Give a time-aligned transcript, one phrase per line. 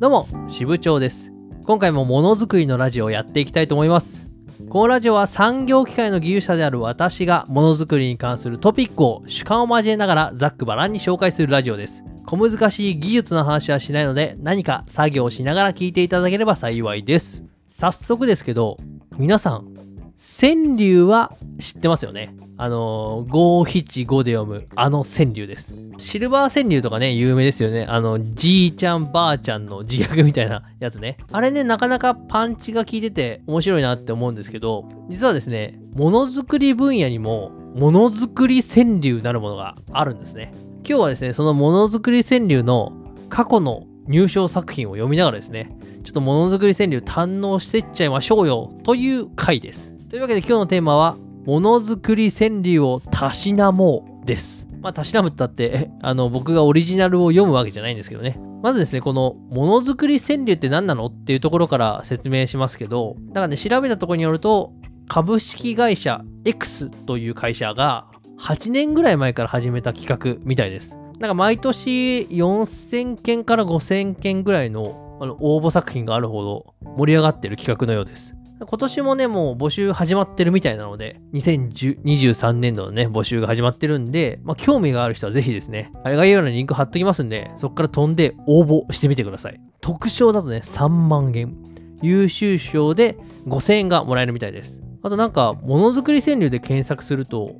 [0.00, 1.30] どうも、支部長です。
[1.66, 4.26] 今回もものづくりのラジオをやっていきたいと思います。
[4.70, 12.02] このラジオは産業機械の技術者である私がものづくりに関するトピックを主観を交えながらざっくばらんに紹介するラジオです。
[12.24, 17.42] 小難しい技術の話はしないので何か作業をしながら聞いていただければ幸いです。
[17.68, 18.78] 早速ですけど、
[19.18, 19.68] 皆さん、
[20.16, 22.34] 川柳は知ってますよね？
[22.62, 25.74] あのー、五七五で読むあの川柳です。
[25.96, 27.86] シルバー川柳とかね、有名ですよね。
[27.88, 31.16] あの、じいちゃんばあちゃんの自虐みたいなやつね。
[31.32, 40.52] あれね、なかなかパンチが効いてて面白いなって思うんですけど、実はですね、ものづくり分野にも、ものづくり川柳なるものがあるんですね。
[40.86, 42.92] 今日はですね、そのものづくり川柳の
[43.30, 49.94] 過去の入賞作品を読みながらですね、ちょっとものづくり川柳堪能してっちゃいましょうよという回です。
[50.10, 51.16] というわけで今日のテーマは、
[51.50, 54.68] ものづくり川柳をたしなもうです。
[54.80, 58.40] まあ、たしなむったって、あの、僕がオリジナルを読むわけじゃないんですけどね。
[58.62, 64.72] まずですね、この、ものづくり川柳って何なのっていうところから説明しますけど、だからね、調べたところによると、
[65.08, 68.06] 株式会社 X という会社が、
[68.38, 70.96] 8年ぐらい前から始めた企画みたいです。
[71.18, 78.36] なんか毎年4000件から5000件ぐらいのあの応募作品があるほど盛り上がってる企画のようです。
[78.66, 89.60] 今年もね、もう募集始まってるみたいなので、2023年度のね、募集が始まってるんで、まあ、興味がある人はぜひですね、あれ概要欄にリンク貼っときますんで、そこから飛んで応募してみてください。
[89.80, 91.56] 特賞だとね、3万円。
[92.02, 94.80] 優秀賞で5000円がもらえるみたいです。
[95.02, 97.56] あとなんか、ものづくり川柳で検索すると、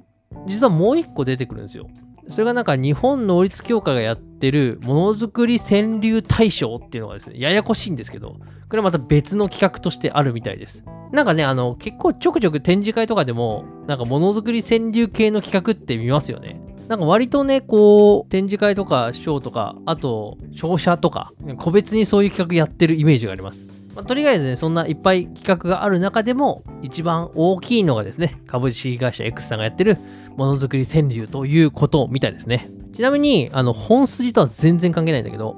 [0.47, 1.87] 実はもう一個出てくるんですよ。
[2.31, 8.37] それがなんか日本能率協会がやってるものづくり川柳大賞っていうのがですね、ややこしいんですけど、
[8.69, 10.85] これはまた別の企画としてあるみたいです。
[11.13, 16.61] なんかね、あの、結構ちょくちょく展示会とかでも、なんかものづくり川柳系の企画って見ますよね。
[16.87, 23.67] なんか割とね、こう、展示会とか賞とか、あと、商社とか、個別にそういう企画やってるイメージがあります。
[23.95, 29.99] まあ、とりあえずね、そんないっぱい企画がある中でも、一番大きいのがですね、株式会社 X さんがやってる
[30.37, 32.71] ものづくり川柳ということみたいですね。
[32.93, 35.57] ちなみに、あの、本筋とは全然関係ないんだけど、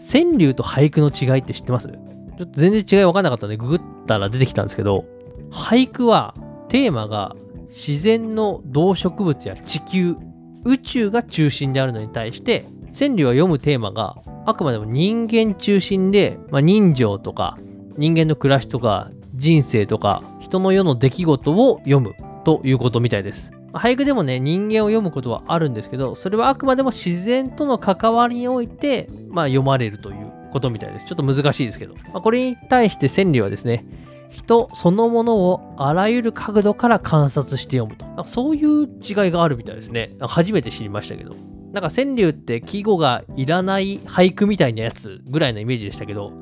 [0.00, 1.88] 川柳と俳句の違いって知ってます？
[1.88, 5.04] ちょっと全然違い分かんなかったんで、ググったら出てきたんですけど、
[5.50, 6.34] 俳句は
[6.68, 7.34] テーマが
[7.68, 10.16] 自然の動植物や地球、
[10.64, 12.66] 宇宙が中心であるのに対して、
[12.98, 17.58] 川柳は読むテーマがあくまでも人間中心で、まあ、人情とか
[17.98, 22.14] 人間の暮らしとか人生とか人の世の出来事を読む
[22.44, 23.50] ということみたいです。
[23.72, 31.06] 俳句でもね人間を読むことはあるんですけどそれはあくまでも自然との関わりにおいて、まあ、読まれるということみたいです。
[31.06, 33.84] ちょっと難しいですけど、まあ、これに対して川柳はですね
[34.30, 38.24] 人そのものをあらゆる角度から観察して読むと。
[38.24, 40.10] そういう違いがあるみたいですね。
[40.20, 41.34] 初めて知りましたけど。
[41.72, 46.32] なんか川柳って季語がいらない俳句みたいなやつぐらいのイメージでしたけど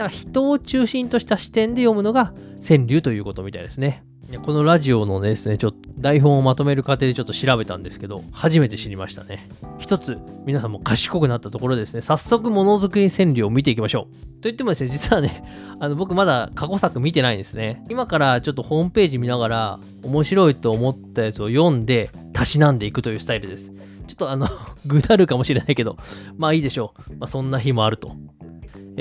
[0.00, 2.32] なんか人を中心とした視点で読むのが
[2.66, 4.02] 川柳ということみたいですね
[4.46, 9.48] このラジオのですね、ちょっと台本をまとめる過程でちょっと調べたんですけど、初めて知りましたね。
[9.80, 14.14] 一つ、皆さんも賢くなったところですね、早速ものづくり川柳を見ていきましょう。
[14.34, 15.42] と言ってもですね、実はね、
[15.80, 17.82] あの僕まだ過去作見てないんですね。
[17.90, 23.72] 今からちょっとホームページ見ながら、面白いと思ったやつを読んで、たしなんでいくというスタイルです。
[24.06, 24.46] ちょっとあの、
[24.86, 25.96] ぐだるかもしれないけど、
[26.36, 27.16] まあいいでしょう。
[27.18, 28.14] まあそんな日もあると。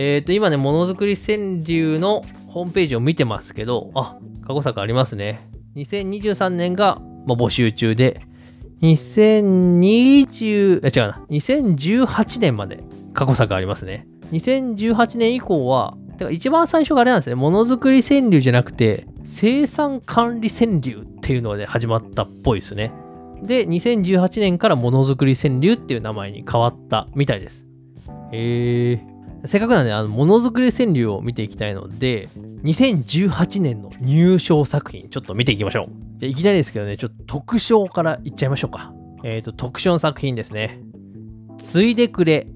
[0.01, 4.17] えっ、ー、と、今ね、ものづくり川柳のホームページを見てますけど、あ、
[4.47, 5.49] 過去作ありますね。
[5.75, 8.21] 2023年が、まあ、募集中で、
[8.81, 12.81] 2020、え、違うな、2018年まで
[13.13, 14.07] 過去作ありますね。
[14.31, 22.93] 2018年以降は、てか一番最初があれなんですね、ものづくり川柳じゃなくて、生産管理川柳っていうので始まったっぽいですね。
[23.43, 27.65] で、2018年からものづくり川柳っていう名前に変わったみたいです。
[28.31, 29.08] へえー。
[29.45, 32.29] せっかくなんで、あの、ものづくり川柳を見ていきたいので、
[32.63, 35.88] 2018年の入賞作品、ちょっと見ていきましょう。
[36.19, 38.94] じゃいきなりですけどね、ちょっと特賞からいっちゃいましょうか。
[39.23, 40.81] えっ、ー、と、特賞の作品ですね。
[41.57, 42.47] ついでくれ、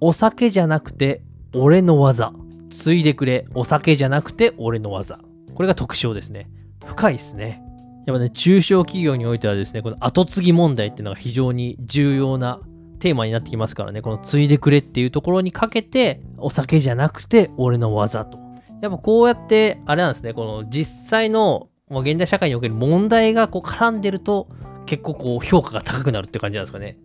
[0.00, 1.22] お酒じゃなくて、
[1.54, 2.32] 俺の技。
[2.70, 5.20] ついでくれ、お酒じゃなくて、俺の技。
[5.54, 6.48] これが特賞ですね。
[6.84, 7.62] 深いですね。
[8.06, 12.60] やっぱね、中小企業においてはですね、この後継ぎ問題っていうのが非常に重要な
[13.04, 18.38] テーマになってきますからね、このついでくれっていうところにかけて、お酒じゃなくて俺の技と。
[18.80, 24.48] やっぱこうやって、あれなんですね、この実際の現代社会における問題がこう絡んでると、
[24.86, 26.96] 結構こう評価が高くなるって感じなんですかね。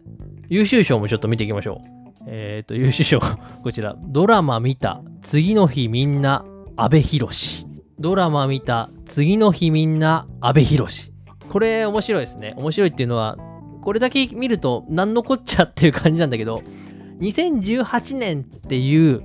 [0.48, 2.24] 優秀賞もちょっと見ていきましょう。
[2.28, 3.20] えっ、ー、と、優秀賞、
[3.62, 3.98] こちら。
[4.00, 6.46] ドラマ見た、次の日みんな、
[6.78, 7.28] 阿部寛。
[8.00, 11.12] ドラマ見た、次の日みんな、阿部寛。
[11.50, 12.54] これ面白いですね。
[12.56, 13.38] 面白いっていうのは、
[13.82, 16.62] これだけ見ると何のこっちゃっていう感じなんだけど
[17.20, 19.24] 2018年っていう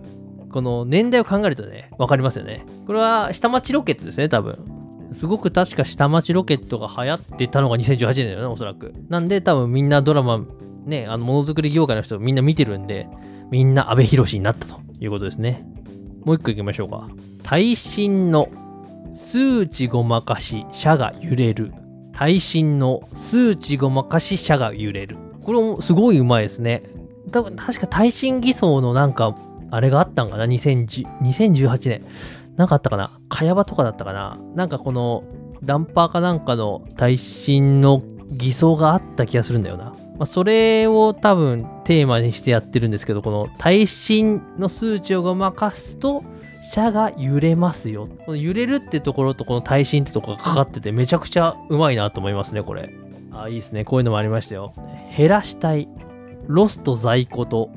[0.55, 2.65] この年代を考えるとね、わかりますよね。
[2.87, 4.65] これは下町ロケットですね、多分。
[5.11, 8.93] すごく確か下町ロケットが流行ってたのが2018年だよね、おそらく。
[9.09, 10.45] なんで多分みんなドラマ、
[10.85, 13.09] ね、あの、ものづくり業界の人みんな見てるんで、
[13.51, 15.67] みんな阿部寛になったということですね。
[16.25, 17.09] もう一個いきましょうか。
[17.43, 18.49] 耐震の
[19.13, 21.73] 数値ごまかし、社が揺れる。
[22.15, 25.17] 耐震の数値ごまかし、社が揺れる。
[25.43, 26.83] これもすごいうまいですね。
[27.33, 29.37] 多分確か耐震偽装のなんか、
[29.71, 32.05] あれがあったんかな ?2018 年。
[32.57, 33.19] なんかあったかな？
[33.29, 34.39] 茅場とかだったかな？
[34.55, 35.25] なんかこの
[35.65, 39.87] ダンパーかなんかの耐震の偽装があった気がするんだよな。
[40.17, 46.23] まあ、それを多分テーマにしてやってるんですけど、この耐震の数値をごまかすと、
[46.71, 48.09] 車が揺れますよ。
[48.27, 52.91] この揺れるってところとこの耐震ってところがかかっててめちゃくちゃうまいなと思いますね、これ。
[53.33, 53.85] あ、いいですね。
[53.85, 54.73] こういうのもありましたよ。
[55.17, 55.89] 減らしたい。
[56.47, 57.71] ロスト在庫と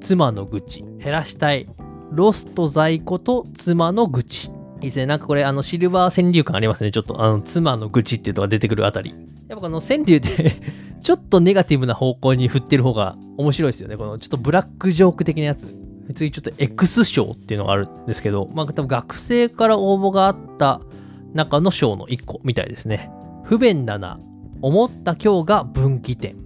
[0.00, 0.84] 妻の愚痴。
[1.02, 1.66] 減らしたい。
[2.10, 4.48] ロスト在庫と妻の愚痴。
[4.48, 5.06] いいですね。
[5.06, 6.90] なんかこれ、あの、シルバー川柳感ありますね。
[6.90, 9.10] ちょっと、あの、妻の愚痴っていうのが出てくるあたり。
[9.48, 10.52] やっぱこの川柳って
[11.02, 13.96] ちょっとネガティブな方向に振ってる方が面白いですよね。
[13.96, 15.74] このちょっとブラックジョーク的なやつ。
[16.14, 20.80] 次ちょっと X 賞っていうのがあるんですけど、まあ多分学生から応募があった
[21.34, 23.10] 中の賞の1個みたいですね。
[23.44, 24.18] 不便だな。
[24.60, 26.36] 思った今日が分岐点。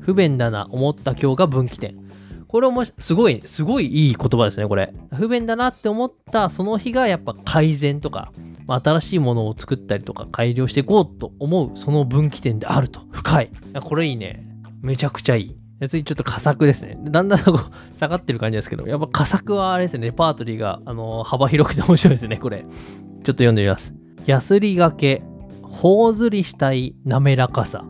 [0.00, 0.66] 不便だな。
[0.70, 2.02] 思った今日が分岐点。
[2.48, 4.92] これもすごい、すごいいい言葉ですね、これ。
[5.14, 8.30] 不便だなって思ったその日がやっぱ改善とか、
[8.66, 13.00] まあ、新しいものを作ったりとか改良していこうと思うその分岐点であると。
[13.10, 13.50] 深い。
[13.80, 14.46] これいいね。
[14.82, 15.61] めちゃくちゃいい。
[15.88, 16.98] 次ちょっと佳作ですね。
[17.02, 17.58] だんだんこう
[17.98, 22.58] 下がってる感じですけど、やっぱ佳作はあれですね、レパートリーが、あの、幅広くて面白いですね、これ。
[22.60, 23.94] ちょっと読んでみます。
[24.26, 25.22] やすりがけ、
[25.62, 27.84] 頬ずりしたい滑らかさ。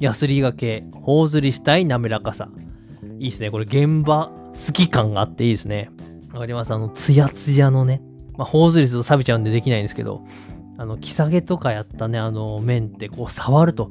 [0.00, 2.48] やすりがけ、頬ずりしたい滑らかさ。
[3.18, 3.50] いいですね。
[3.50, 5.90] これ現場好き感があっていいですね。
[6.32, 6.72] わかります？
[6.72, 8.02] あの、ツヤツヤのね。
[8.36, 10.22] まあ、頬ずりすると錆びちゃうんでできないんですけど、
[10.76, 13.90] あの、木下げとかやったね、あの、面ってこう触ると、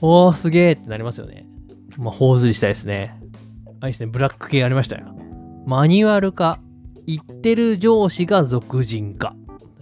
[0.00, 1.46] おー、すげーってなりますよね。
[1.96, 3.20] まあ、頬ずりしたいですね。
[3.80, 4.06] あ、いいですね。
[4.06, 5.06] ブラック系ありましたよ。
[5.66, 6.58] マニュアル化。
[7.06, 9.34] 言ってる上司が俗人化。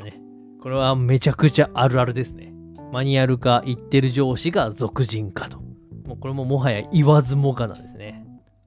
[0.03, 0.21] ね、
[0.61, 2.53] これはめちゃくちゃあるあるですね。
[2.93, 3.63] マニュアル化。
[3.65, 5.59] 言ってる上司が俗人化と。
[6.07, 8.27] もうこれももはや言わずもがなですね。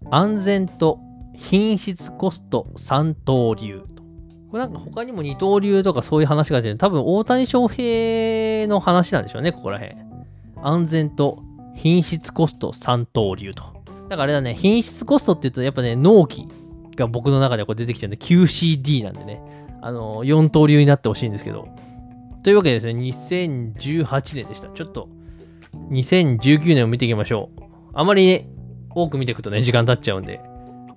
[0.09, 1.00] 安全と
[1.36, 4.03] 品質コスト三刀流と。
[4.51, 9.97] これなんか他にも二刀流とかそういう話が出て多分大谷翔平の話なんでしょうね、ここら辺。
[10.63, 11.44] 安全と
[11.75, 13.63] 品質コスト三刀流と。
[14.10, 16.48] だからあれだね、品質コストって言うとやっぱね、納期
[16.95, 19.42] が僕の中でこう出てきてるんで QCD なんでね、
[19.81, 21.68] あの、4刀流になってほしいんですけど。
[22.44, 24.69] というわけでですね、2018年でした。
[24.69, 25.10] ちょっと、
[25.89, 27.62] 2019年を見ていきましょう。
[27.94, 28.48] あまりね、
[28.94, 30.42] 多く見ていくとね、時間経っちゃうんで、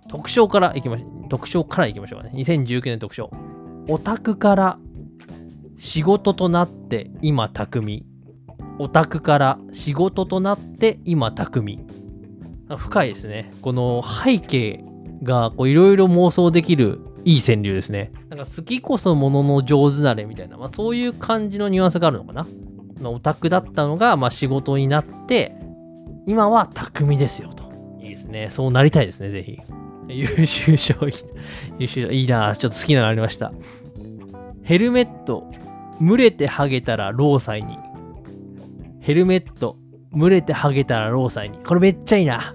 [0.09, 1.29] 特賞からいきましょう。
[1.29, 2.33] 特賞からいきましょうかね。
[2.35, 3.31] 2019年特賞。
[3.89, 4.79] オタクから
[5.77, 8.05] 仕事となって今匠。
[8.79, 11.81] オタクから仕事となって今匠。
[12.77, 13.51] 深いですね。
[13.63, 14.85] この背景
[15.23, 18.13] がいろいろ妄想できるいい川柳ですね。
[18.29, 22.47] なんか好きこそものの上手なれみたいな、まあ、そういう感じのニュアンスがあるのかな。
[23.05, 25.55] オタクだったのが、まあ、仕事になって、
[26.27, 27.65] 今は匠ですよと
[28.01, 28.11] いい。
[28.11, 28.49] ですね。
[28.51, 29.59] そうなりたいですね、ぜひ。
[30.09, 30.95] 優秀賞、
[31.79, 33.53] 優秀いいな、ちょっと好きなのありました。
[34.63, 35.51] ヘルメット、
[36.01, 37.79] 蒸れてハゲたら労災に。
[39.09, 39.79] ヘルメット、
[40.15, 41.57] 蒸れてハゲたら労災に。
[41.61, 42.55] これめっちゃいいな。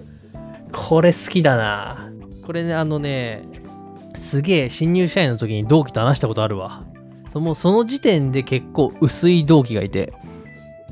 [0.70, 2.12] これ好きだな。
[2.46, 3.42] これね、あのね、
[4.14, 6.84] すげえ新入社員の時に同期と話したことあるわ。
[7.26, 10.12] そのその時点で結構薄い同期がいて、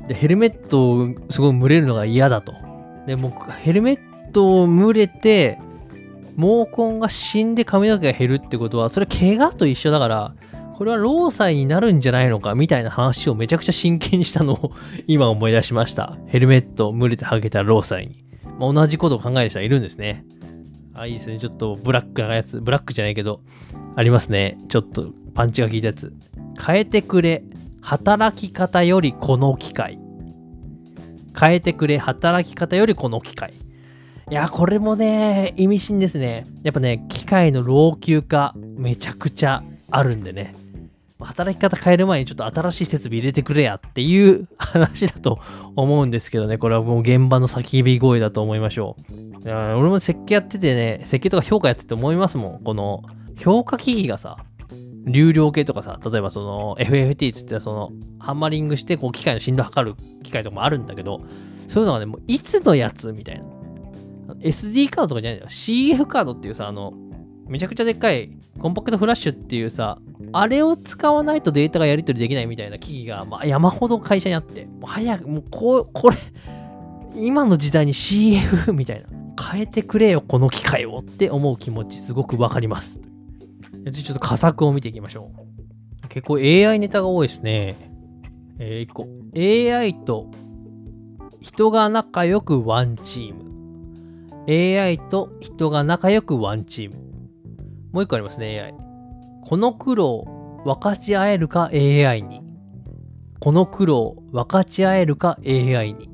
[0.09, 2.53] で、ヘルメットをすごい蒸れるのが嫌だと。
[3.07, 5.59] で、もヘルメッと蒸れて、
[6.35, 10.35] 毛根が死んで髪の毛が減るってことは、それ怪我と一緒だから、
[10.75, 14.71] これは労災になるんじゃないのかみたいな話をめちゃくちゃ真剣にしたのを
[15.07, 16.17] 今思い出しました。
[16.27, 18.23] ヘルメット蒸れて剥げた労災に。
[18.59, 20.25] まあ、同じことを考える人はいるんですね。
[20.93, 21.39] あ、いいですね。
[21.39, 23.41] ちょっとブラックなやつ、ブラックじゃないけど、
[23.95, 24.57] ありますね。
[24.67, 26.13] ちょっとパンチが効いたやつ。
[26.63, 27.43] 変えてくれ。
[27.81, 29.99] 働き方よりこの機会。
[31.39, 31.97] 変えてくれ。
[31.97, 33.53] 働き方よりこの機会。
[34.31, 36.45] いや、これもね、意味深ですね。
[36.63, 40.55] やっぱね、機械の老朽化、めちゃくちゃあるんでね。
[41.23, 45.39] 働き方変える前にちょっと新しい設備入れてくれやっていう話だと
[45.75, 49.49] 思うんですけどね、これはもう現場の叫び声だと思いましょう。
[49.49, 52.63] 俺も設計やっててね、設計とか評価やってて思いますもん。
[52.63, 53.03] この
[53.37, 54.37] 評価機器がさ、
[55.05, 61.21] 流量計とかさ、例えばその FFT っつってそのハンマリングしてこう機械の振動測る機械とかもあるんだけど、
[61.67, 63.45] そういうのがね、もういつのやつみたいな。
[64.41, 65.49] SD カードとかじゃないんだよ。
[65.49, 66.93] CF カードっていうさ、あの、
[67.47, 69.99] めちゃくちゃでっかいコンパクトフラッシュっていうさ、
[70.31, 76.17] あれを使わないとデータがやり取りできないみたいな機器が、まあ、山ほど会社にあって、もう早く、もうこう、これ、
[77.15, 79.07] 今の時代に CF みたいな、
[79.51, 82.99] 変えてくれよ、この機械をって思う気持ちすごくわかります。
[83.91, 85.31] じゃちょっと佳作を見ていきましょ
[86.03, 86.07] う。
[86.07, 87.75] 結構 AI ネタが多いですね。
[88.59, 89.07] えー、1個。
[89.35, 90.29] AI と
[91.41, 93.43] 人が仲良くワンチーム。
[94.47, 97.02] AI と人が仲良くワンチーム。
[97.93, 98.73] もう一個ありますね、AI。
[99.45, 102.41] この苦労分かち合えるか AI に。
[103.39, 106.09] この苦労分かち合えるか AI に。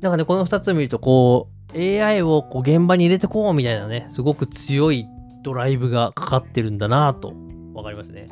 [0.00, 5.06] なんかね、この2つを見ると、こう、AI をこう現場に入れてこうみたいなね、すごく強い
[5.42, 7.32] ドライブがかかってるんだなと、
[7.74, 8.28] わかりますね。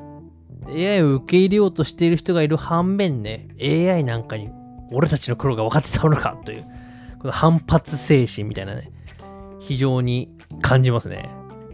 [0.66, 4.50] AI を受け入れようとしている人がいる反面ね、AI なんかに
[4.92, 6.64] 俺たちの苦労が分かってたのかという、
[7.20, 8.90] この反発精神みたいなね、
[9.60, 10.30] 非常に
[10.60, 11.30] 感じますね。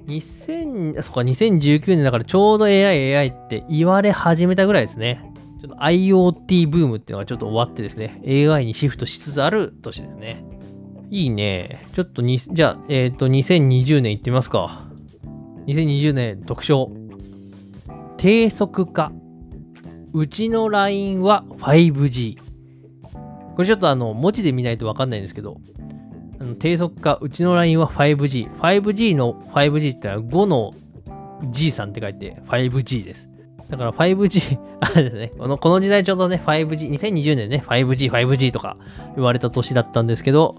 [0.07, 5.33] 2000、そっか、2019年だからちょうど AI、AI って言われ始めたぐらいですね。
[5.61, 10.45] ちょっと IoT ブームっていうのがちょっと終わってですね、AI にシフトしつつある年ですね。
[11.11, 11.87] いいね。
[11.95, 14.89] ちょっとに、じゃあ、えっ、ー、と、2020年いってみますか。
[15.67, 16.93] 2020年特賞。
[18.17, 19.13] 低速化。
[20.13, 22.39] うちの LINE は 5G。
[23.55, 25.61] これちょっとあの、文字で見ないとわかんないんですけど、
[26.59, 28.51] 低速化、うちの LINE は 5G。
[28.59, 30.75] 5G の 5G ってのは5の
[31.51, 33.29] G さんって書いて 5G です。
[33.71, 35.33] だから 5G、 あれですね。
[35.37, 38.77] このこの時代ちょうどね、5G、2020年ね、5G、5G とか
[39.17, 40.57] 言われた年だったんですけど、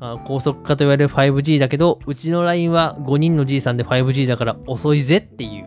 [0.00, 5.66] あ高速化と言われる 5G だけど、うちの LINE は5人の G さんで 5G だから遅いぜっていう、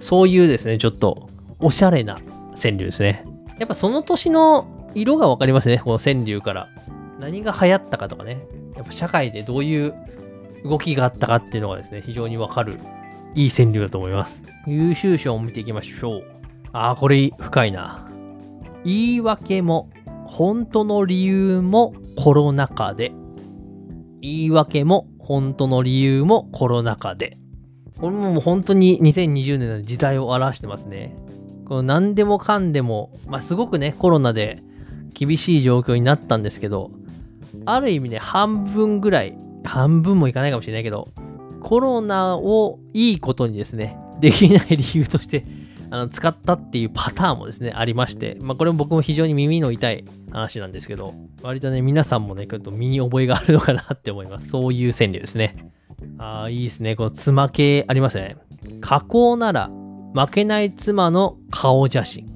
[0.00, 1.28] そういうですね、ちょっと
[1.60, 2.18] おしゃれな
[2.60, 3.24] 川柳ですね。
[3.58, 6.68] やっぱその年の色がわかりますね、この川柳から。
[7.24, 8.46] 何が流行ったかとかね。
[8.76, 9.94] やっぱ社会でどういう
[10.62, 12.78] 動きがあったかっていうのがですね、非常にわかる
[13.34, 14.42] いい川柳だと思います。
[14.66, 16.24] 優秀賞を見ていきましょう。
[16.72, 18.06] ああ、これ深いな。
[18.84, 19.90] 言い訳も、
[20.26, 23.12] 本当の理由もコロナ禍で。
[24.20, 27.38] 言い訳も、本当の理由もコロナ禍で。
[27.98, 31.16] これももう本当に2020年の時代を表してますね。
[31.64, 34.62] この何でもかんでも、まあ、すごくね、コロナで
[35.14, 36.90] 厳しい状況になったんですけど、
[37.66, 41.08] ある意味ね、半分ぐらい、半分もいかないかもしれないけど、
[41.62, 45.44] コロナをいいことにですね、 できない理由として
[45.90, 54.48] あの使ったっていうパターンもですね、ありまして、まあ、これも僕も非常に耳の痛い話なんですけど、割とね、皆さんもね、ちょっと身に覚えがあるのかなって思います。
[54.48, 55.54] そういう川柳ですね。
[56.18, 56.96] ああ、いいですね。
[56.96, 58.36] この妻系ありますね。
[58.80, 59.70] 加工なら
[60.14, 62.26] 負けない妻の顔写真。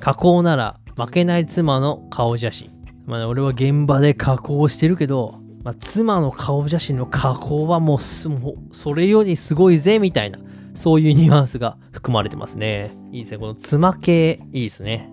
[0.00, 2.77] 加工なら負けない妻の顔写真。
[3.08, 10.38] まあ、俺は現場で加工してるけど、まあ、妻の顔写真の加工はもうもうそれよりすごいぜみたいな
[10.74, 12.92] そういうニュアンスが含まれてますね。
[13.10, 13.38] いいですね。
[13.38, 15.10] この妻系いいですね。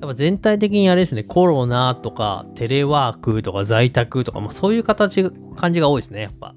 [0.00, 1.22] やっぱ全体的にあれですね。
[1.22, 6.22] コロナとかテレワークとか在宅とか、まあ、そういう形感じが多いですね。
[6.22, 6.54] やっぱ。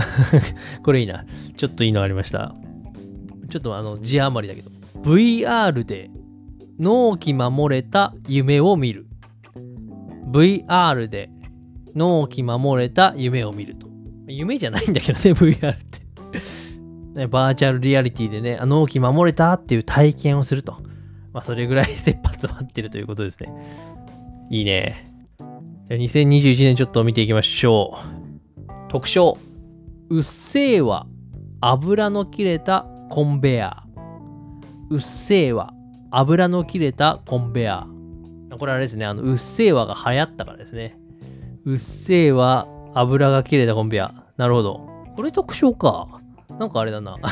[0.82, 1.26] これいいな。
[1.58, 2.54] ちょっといいのありました。
[3.50, 4.74] ちょっとあの字余りだけど。
[5.02, 6.10] VR で
[6.78, 9.09] 納期守れた夢を見る。
[10.30, 11.30] VR で
[11.94, 13.88] 納期守れた夢を見ると。
[14.28, 16.00] 夢じゃないんだけどね、VR って
[17.14, 17.26] ね。
[17.26, 20.76] バーチャルリアリティでね、納期守れたっていう体験をすると。
[21.32, 23.52] まあ、それぐらい切羽詰まってるということですね。
[24.50, 25.06] いいね。
[25.88, 28.70] じゃ2021年ちょっと見ていきましょう。
[28.88, 29.38] 特徴。
[30.08, 31.06] うっせぇわ、
[31.60, 33.84] 油の切れたコンベア。
[34.90, 35.72] うっせぇわ、
[36.10, 37.86] 油の切れたコンベア。
[38.58, 40.98] これあれですね、あの、うっせぇわが流行ったからですね。
[41.64, 44.12] うっせぇわ、油が切れたコンベア。
[44.36, 44.88] なるほど。
[45.16, 46.08] これ特徴か。
[46.58, 47.16] なんかあれだな。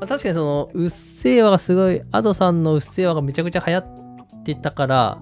[0.00, 3.84] 確かにその、うっせぇわがすごい、アドさんのうっせぇわがめちゃくちゃ流行っ
[4.44, 5.18] てたから、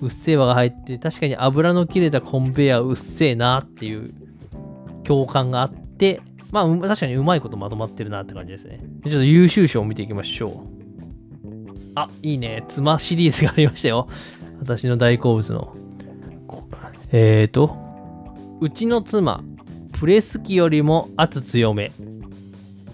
[0.00, 4.14] うっせぇわが入って、確かに油の切れたコンベアうっせぇなっていう
[5.04, 6.20] 共感があって、
[6.52, 8.78] まあ、確かにうまいことまとまってるなって感じですね。
[9.04, 10.79] ちょっと優秀賞を見ていきましょう。
[11.94, 12.64] あ、いいね。
[12.68, 14.08] 妻シリーズがありましたよ。
[14.60, 15.74] 私の大好物の。
[17.12, 17.76] えーと、
[18.60, 19.42] うちの妻、
[19.98, 21.92] プレス機よりも圧強め。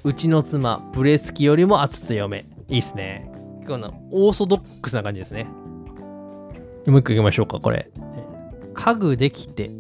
[0.05, 2.47] うちの妻、プレス機よりも圧強め。
[2.69, 3.31] いいっすね。
[3.61, 5.47] 結構な、オーソドックスな感じですね。
[6.87, 7.91] もう一個いきましょうか、これ。
[8.75, 9.71] 家具できて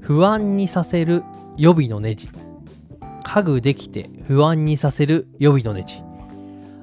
[0.00, 1.22] 不安にさせる
[1.56, 2.28] 予備のネジ。
[3.22, 6.02] 家具できて不安にさせる予備のネジ。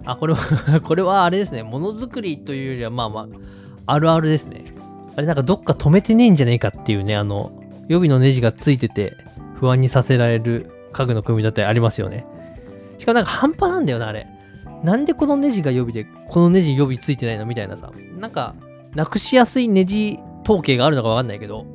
[0.06, 1.64] あ、これは これはあれですね。
[1.64, 4.66] ものづくりというよりは、まあまあ、あるあるですね。
[5.16, 7.52] あれなんかどっか止めてねえんじゃねえかっていうね、あの、
[7.88, 9.18] 予備のネジがついてて、
[9.56, 12.26] 不安にさせられる家具の組み立てありますよね。
[12.98, 14.28] しかもなんか半端なんだよな、あれ。
[14.84, 17.92] なんでこのネジが予備で、このネジ予備ついてないのみたいなさ。
[18.20, 18.56] なんか、
[18.96, 21.66] なくしやすいネジ統計があるのかわかんないけど、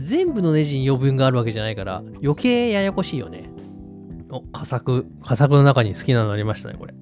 [0.00, 3.50] 全部のネジに余分があるわけじゃないから、余計ややこしいよね。
[4.30, 6.94] お、佳作、佳作の中に好きなのありましたね、これ。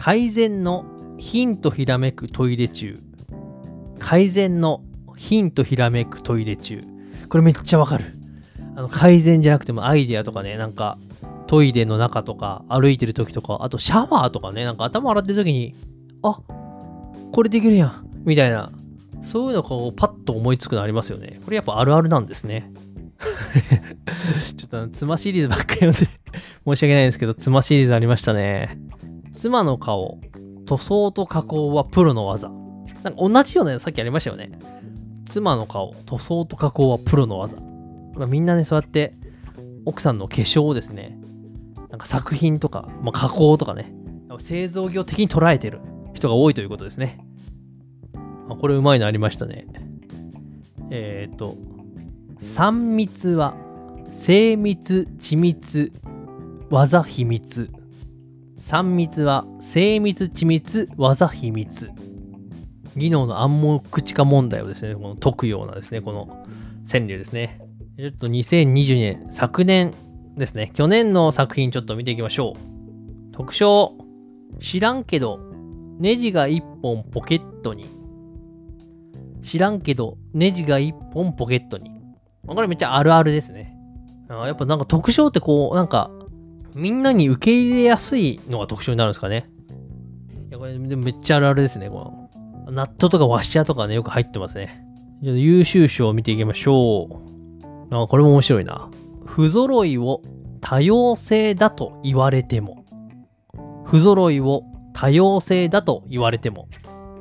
[0.00, 0.86] 改善の
[1.18, 2.98] ヒントひらめくトイレ中。
[3.98, 4.82] 改善の
[5.14, 6.82] ヒントひらめくトイレ中。
[7.28, 8.06] これめっちゃわかる。
[8.76, 10.96] あの改善じゃなくてもアイデアとかね、なんか
[11.48, 15.74] トイレの中とか歩いてる時とか、あとシャワーとかね、なんか頭洗ってる時に、
[16.22, 16.40] あ
[17.30, 18.72] これできるやんみたいな、
[19.20, 21.40] そういうのこうパッと思いつくのありますよね。
[21.44, 22.72] これやっぱあるあるなんですね。
[24.56, 28.78] ちょっとあの、妻シリーズばっかり読んで申し訳ないんですけど、妻シリーズありましたね。
[29.32, 30.20] 妻の顔、
[30.66, 32.48] 塗装と加工はプロの技。
[33.02, 34.50] なんか同じようなさっきありましたよね。
[35.26, 37.56] 妻の顔、塗装と加工はプロの技。
[38.14, 39.14] まあ、みんなね、そうやって
[39.84, 41.18] 奥さんの化粧をですね、
[41.90, 43.92] なんか作品とか、まあ、加工とかね、
[44.38, 45.80] 製造業的に捉えてる
[46.14, 47.24] 人が多いということですね。
[48.48, 49.66] あこれうまいのありましたね。
[50.90, 51.56] えっ、と、
[52.40, 53.54] 3密は
[54.10, 55.92] 精密、緻密、
[56.70, 57.70] 技秘密。
[58.60, 61.90] 3密は精密、緻密、技秘密。
[62.96, 66.26] 技能の暗黙知化問題をですね、この解くようなですね、この
[66.90, 67.60] 川柳ですね。
[67.96, 69.92] ちょっと2020年、昨年
[70.36, 73.32] ですね、去年の作品ちょっと見ていきましょう。
[73.32, 73.96] 特徴、
[74.58, 75.38] 知らんけど、
[75.98, 77.86] ネジが1本ポケットに。
[79.42, 81.90] 知らんけど、ネジが1本ポケットに。
[82.46, 83.76] これめっちゃあるあるですね。
[84.28, 86.10] やっぱなんか特徴ってこう、なんか、
[86.74, 89.50] みんなに受け入れやすいのが特徴になるんですかね。
[90.48, 91.88] いや、これでめっちゃあるあるですね。
[91.88, 92.28] こ
[92.66, 94.84] のナットとかワッシャーとかね、よく入ってますね。
[95.22, 97.08] じゃあ優秀賞を見ていきましょ
[97.90, 97.94] う。
[97.94, 98.88] あ、これも面白いな。
[99.24, 100.22] 不揃いを
[100.60, 102.84] 多様性だと言われても。
[103.84, 106.68] 不揃いを多様性だと言われても。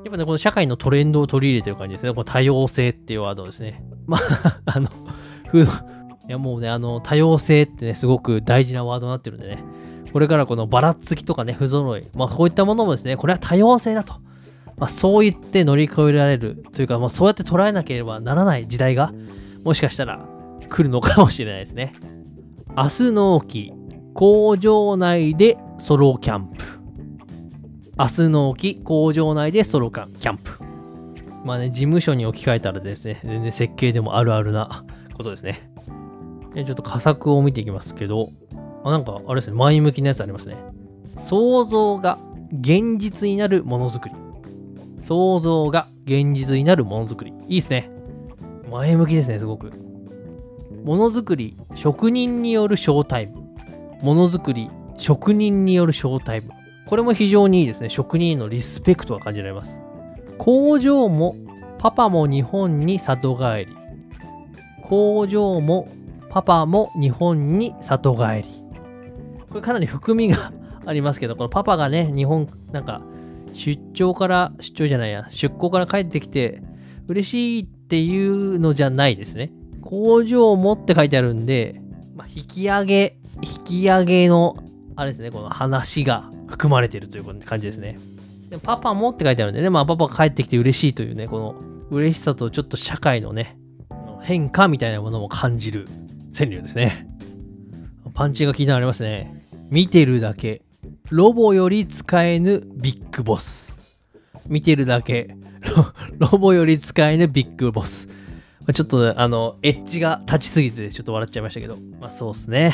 [0.04, 2.12] やっぱね、この社会のトレンドを取り入れてる感じですね。
[2.12, 3.84] この多様性っていうワードですね。
[4.08, 4.90] まあ、あの、
[6.30, 9.64] いやもうね、あの、多様性ってね、すごく大事なワードになってるんでね。
[10.14, 12.06] これからこのばらつきとかね、不揃い。
[12.14, 14.14] まあ、こういったものもですね、これは多様性だと。
[14.78, 19.12] まあ、そう言って乗り越えられるというか、まあ、そうやって捉えなければならない時代が、
[19.64, 20.24] もしかしたら
[20.70, 21.96] 来るのかもしれないですね。
[22.78, 23.74] 明日納期、
[24.14, 26.64] 工場内でソロキャンプ。
[27.98, 30.52] 明日納期、工場内でソロキャンプ。
[31.44, 35.69] まあね、事務所に置き換えたらですね、全然設計でもあるあるなことですね。
[36.56, 38.30] ちょっと佳作を見ていきますけど、
[38.84, 40.58] あ、なんかあれですね、前向きなやつありますね。
[41.18, 42.18] 想像が
[42.52, 44.16] 現実になるものづくり。
[45.00, 47.34] 想像が現実になるものづくり。
[47.48, 47.90] いいですね。
[48.70, 49.72] 前向きですね、すごく。
[50.84, 53.34] ものづくり、職人によるショータイム。
[54.02, 56.52] ものづくり、職人によるショータイム。
[56.86, 57.90] これも非常にいいですね。
[57.90, 59.80] 職人のリスペクトが感じられます。
[60.38, 61.36] 工場も
[61.78, 63.78] パパも日本に里帰り。
[64.84, 65.88] 工場も
[66.30, 68.70] パパも日本に里帰り。
[69.50, 70.54] これかなり含みが
[70.86, 73.02] ありますけど、このパパがね、日本、なんか、
[73.52, 76.62] 出張から、出張じゃないや、出向から帰ってきて、
[77.08, 79.52] 嬉しいっていうのじゃないですね。
[79.82, 81.82] 工場もって書いてあるんで、
[82.16, 84.56] まあ、引き上げ、引き上げの、
[84.96, 87.98] あれですね、この話が 含まれてるという感じですね。
[88.50, 91.56] でパパもって書いてあるんでね、まあ、パパが帰ってきて嬉しいというね、この
[91.92, 93.58] 嬉しさとちょっと社会のね、
[94.22, 95.88] 変化みたいなものも感じる
[96.32, 97.08] 川柳ですね。
[98.14, 99.46] パンチが効いたのありますね。
[99.70, 100.62] 見てるだけ
[101.10, 103.80] ロボより使えぬビッグボス。
[104.48, 105.36] 見てるだけ
[106.18, 108.08] ロ、ボより使えぬビッグボス。
[108.74, 112.74] ちょっと、あの、エッジが立ちすぎてちょっと笑っちゃいましたけど、まあそうっすね。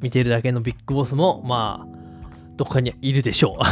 [0.00, 3.64] 見てるだけのビッグボスも、まあ、どっかにいるでしょう。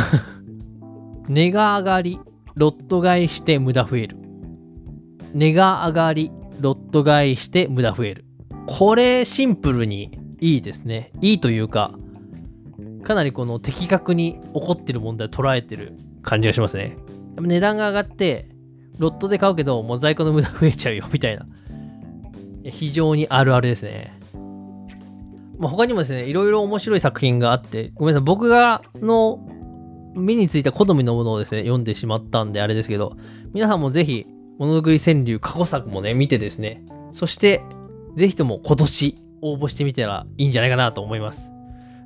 [1.32, 2.20] 値が上がり、
[2.54, 4.18] ロット買いして無駄増える。
[5.32, 8.26] 値が上がり、ロット買いして無駄増える。
[8.66, 11.10] これ、シンプルにいいですね。
[11.20, 11.92] いいというか、
[13.02, 16.96] かなりこの的確に起こってる問題を捉えてる感じがしますね。
[17.40, 18.48] 値段が上がって、
[18.98, 21.46] ロットで買うけど、もう在庫の無駄増えちゃうよ、みたいな。
[22.70, 24.12] 非常にあるあるですね。
[25.58, 29.38] ま、他にもですね、いろいろ面白い作品があって、ごめんなさい、僕がの
[30.14, 33.16] 目についた好みのものをですね、読んでしまったんであれですけど、
[33.52, 34.26] 皆さんもぜひ、
[34.58, 37.62] ものづくり川柳過去作もね、見てですね、そして、
[38.14, 41.50] ぜひとも今年応募してみたらいいんじゃないかなと思います。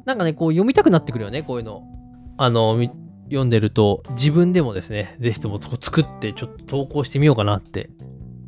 [0.04, 1.82] なんかね、こう読みたくなってくるよね、こういうの。
[2.38, 2.80] あの、
[3.24, 7.90] 読んでると、自分でもですね、ぜひとも作ってちょっと投稿してみようかなって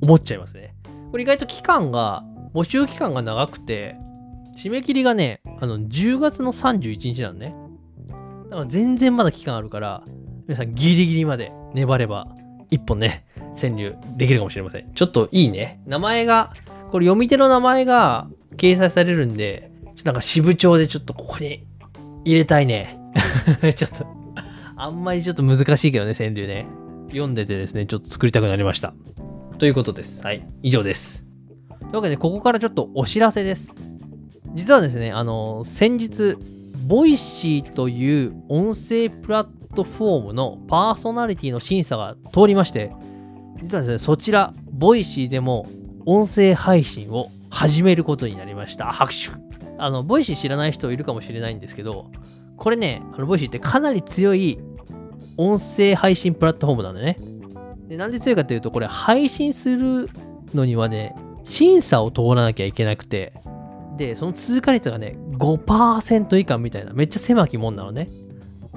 [0.01, 0.75] 思っちゃいますね。
[1.11, 3.97] これ意外と期間が、募集期間が長くて、
[4.57, 7.55] 締め切りがね、あの、10月の31日なんね。
[8.45, 10.03] だから全然まだ期間あるから、
[10.49, 12.27] 皆さんギリギリまで粘れば、
[12.71, 13.25] 一本ね、
[13.61, 14.93] 川柳できるかもしれません。
[14.95, 15.81] ちょっといいね。
[15.87, 16.53] 名前が、
[16.91, 21.65] これ読み手の名前が掲載されるんで、ちょっとなんか支部長でちょっとここに
[22.25, 22.99] 入れたいね。
[23.75, 24.07] ちょっと
[24.77, 26.67] あんまりちょっと難しいけどね、川柳ね。
[27.09, 28.95] 読んでてですね、ちょっと作りたくなりました。
[29.59, 30.23] ということです。
[30.25, 31.27] はい、以上です。
[31.81, 33.75] というわけで、ここからちょっとお知らせです。
[34.55, 36.37] 実はですね、あの、先日、
[36.87, 42.91] ボイシーという音声プラットフォームのパーソナリティの審査が通りまして、
[43.63, 45.67] 実はですね、そちら、ボイシーでも
[46.07, 48.87] 音声配信を始めることになりました。
[48.87, 49.31] 拍手
[49.79, 52.11] あの、ボイシー知らない人いるかもしれないんですけど、
[52.57, 54.59] これね、あのボイシーってかなり強い
[55.37, 57.17] 音声配信プラットフォームなんだね。
[57.89, 60.09] でなんで強いかというと、これ配信する
[60.55, 63.33] のにはね、審査を通らなきゃいけなくて、
[63.97, 68.09] で、その通過率がね、5%以下みたいな、めっちゃ狭き門なのね。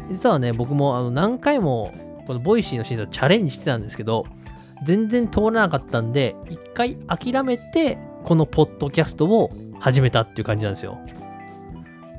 [0.09, 1.93] 実はね、僕もあの何回も
[2.25, 4.25] このボイシーの審査チャレンジしてたんですけど、
[4.83, 10.99] 全然通らなかったんで、一回諦めて、このポッドキャストを始めたっていう感じなんですよ。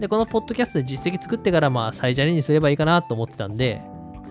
[0.00, 3.80] で、このポッドキャストで実績作ってから、まあ、再チャレンジすればいいかなと思ってたんで、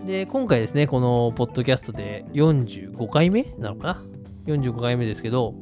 [0.06, 4.02] で、今回ですね、このポッドキャストで45回目なのかな
[4.46, 5.54] ?45 回目ですけど、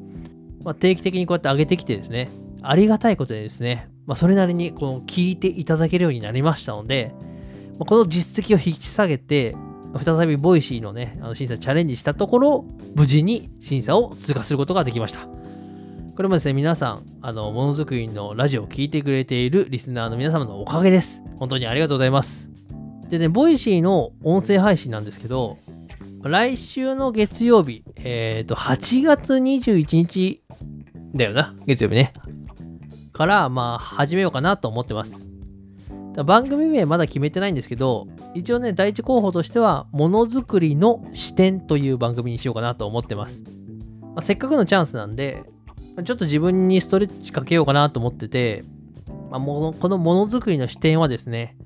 [0.65, 2.29] まあ、定期的にこうやって上げてきてですね、
[2.63, 7.15] ありがたいことでですね、まあ、それなりにこの聞いていただけるようになりましたので、
[7.79, 9.57] まあ、この実績を引っ提げて、
[9.99, 15.21] 再びボイシーのね、あの審査チャレンジしたところ、無事に審査を通過することができました。
[16.15, 21.23] これもですね、皆さん、あの、ものづくりのラジオを聴いてくれているリスナーの皆様のおかげです。
[21.39, 22.51] 本当にありがとうございます。
[23.09, 25.59] でね、ボイシーの音声配信なんですけど、
[26.23, 30.43] 来週の月曜日、えっ、ー、と、8月21日
[31.15, 32.13] だよな、月曜日ね。
[33.13, 35.32] から、まあ、始めようかなと思ってます。
[36.25, 43.43] 番組名まだ決めてないんですけど、一応ね、第一候補としては、ものづくりの視点という番組にしようかなと思ってます。
[44.01, 45.43] まあ、せっかくのチャンスなんで、
[46.05, 48.65] ちょっと自分にストレッチかけようかなと思ってて、
[49.31, 51.57] まあ、このものづくりの視点はですね、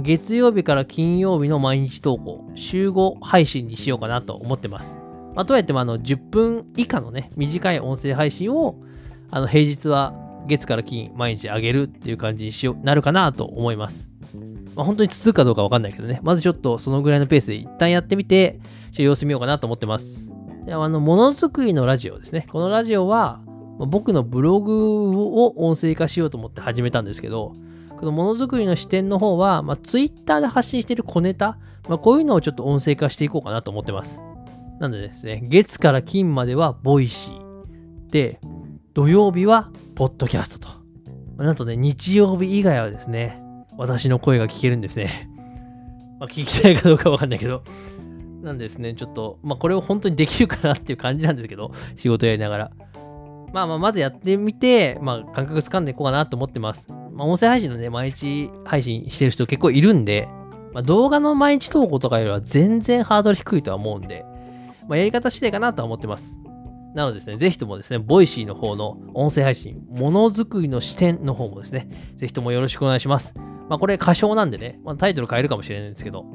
[0.00, 4.96] 月曜日から金曜日の毎日投稿、週5配信にしようかなと思ってます。
[5.34, 8.76] まあ、とはいってもあの10分以下のね、短い音声配信を
[9.30, 10.14] あの平日は
[10.46, 14.10] 月から金毎日上げるっていう感じにしようなるかなと思います。
[14.74, 18.58] まあ、本当に続くかどうかわかんないけどね、まずちょっとそのぐらいのペースで一旦やってみて、
[18.92, 20.28] ちょっと様子見ようかなと思ってます。
[20.64, 22.46] であの、ものづくりのラジオですね。
[22.50, 23.42] このラジオは、
[23.78, 27.54] ま、僕のブログを音声化しようと思って始めたんですけど、
[28.02, 34.20] このものづくりの視点の方は、まあ、Twitter で発信してる小ネタ、まあ、こういうのをちょっと音声化していこうかなと思ってます。
[34.80, 38.40] なのでですね、月から金まではボイシーで、
[38.94, 40.68] 土曜日はポッドキャスト
[41.38, 41.42] と。
[41.42, 43.42] なんとね、日曜日以外はですね、
[43.78, 45.30] 私の声が聞けるんですね。
[46.20, 47.62] まあ、聞きたいかどうかわかんないけど。
[48.42, 52.70] なんですね、ちょっと、まあ、これを本当にできるかなっていう感じなんですけど、仕事やりながら。
[53.52, 56.86] まあまあ、まずやってみて、まあ、感覚つかんでいこうかなと思ってます。
[57.12, 60.28] まあ、音声配信のね、毎日配信してる人結構いるんで、
[60.74, 64.26] まあ、動画の毎日投稿とかよりは全然ハードル低いとは思うんで、
[64.86, 66.41] まあ、やり方次第かなとは思ってます。
[66.94, 73.34] なのでですね、ぜひともですね、 Voicy の方の音声配信、ものづくりの視点の方もですね、ぜひともよろしくお願いします。
[73.68, 76.26] まあ、これ仮称なんでね、まあ、タイトル変えるかもしれないんですけど、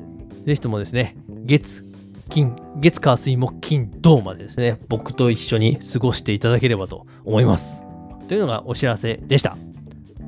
[0.46, 1.16] ぜひともですね、
[1.46, 1.84] 月、
[2.30, 7.84] 金、月火水木金土までですね、僕と一緒に過ごしていただければと思います。
[8.28, 9.58] というのがお知らせでした。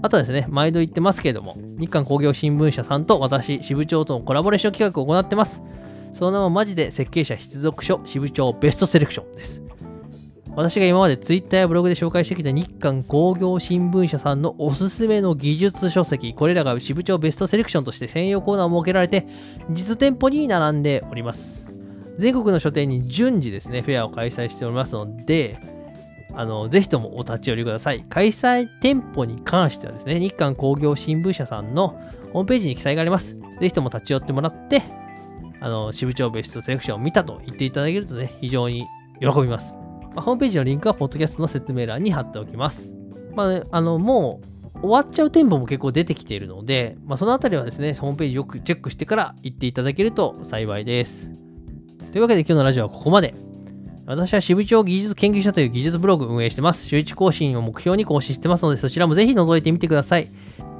[0.02, 5.62] あとはですね、毎度言ってますけれども、日韓工業新聞社さんと私、支部長とのコラボレーション企画を行ってます。
[6.14, 9.62] その名もマジで設計者必読書支部長ベストセレクションです。
[10.56, 19.26] 私が今まで Twitter やブログで紹介してきた日韓工業新聞社さんのおすすめの技術書籍、これらが支部長ベストセレクションとして専用コーナーを設けられて、
[19.72, 21.70] 実店舗に並んでおります。
[22.18, 25.60] 全国の書店に順次ですね、フェアを開催しておりますので、
[26.34, 28.04] あの、ぜひともお立ち寄りください。
[28.10, 32.00] 開催店舗に関してはですね、日韓工業新聞社さんの
[32.34, 33.36] ホームページに記載があります。
[33.62, 34.84] ぜひとも立ち寄ってもらって、
[35.62, 38.86] あの、支部長ベストセレクションを見たと言っていただけるとね、非常に
[39.22, 39.79] 喜びます。
[40.16, 42.96] まあ、ホームページのリンクは、ポッドキャストの説明欄に貼っておきます。
[43.36, 51.32] まあ、ね、あの、もう、終わっちゃう店舗も結構出てきているので、まあ、そのあたりはですね、ホームページよくチェックしてから行っていただけると幸いです。
[52.12, 53.34] というわけで今日のラジオはここまで。
[54.06, 56.88] 私は支部長技術研究所という技術ブログを運営してます。
[56.88, 60.32] 週1更新を目標に更新してますので、そちらもぜひ覗いてみてください。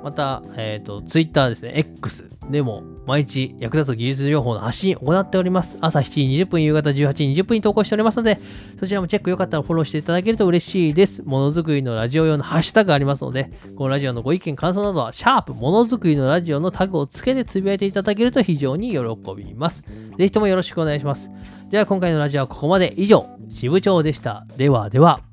[0.04, 5.78] また、えっ、と、Twitter ですね、X でも毎日役立つ技術情報の発信を行っております。
[5.82, 8.40] 朝7時20分、夕方18時20分に投稿しておりますので、
[8.80, 11.22] そちらもチェックよかったらフォローしていただけると嬉しいです。
[11.24, 19.00] ものづくりのラジオ用のハッシュタグありますので、このラジオのご意見、感想などは、シャープものづくりのラジオのタグをつけてつぶやいていただけると非常に喜
[19.36, 19.84] びます。
[20.18, 21.30] ぜひともよろしくお願いします。
[21.70, 24.46] では今回のラジオはここまで以上、支部長でした。
[24.58, 25.29] ではでは。